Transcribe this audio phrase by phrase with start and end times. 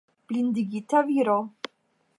[0.27, 1.39] Blindigita viro!